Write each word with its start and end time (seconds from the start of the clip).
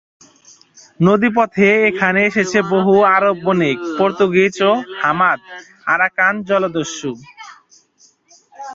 নদীপথে 0.99 1.67
এখানে 1.89 2.19
এসেছে 2.25 2.57
বহু 2.73 2.93
আরব 3.15 3.37
বণিক, 3.45 3.77
পর্তুগিজ 3.97 4.55
ও 4.63 4.71
হার্মাদ-আরাকান 5.01 6.33
জলদস্যু। 6.49 7.11